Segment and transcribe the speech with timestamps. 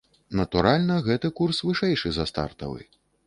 [0.37, 2.81] Натуральна, гэты курс вышэйшы за стартавы.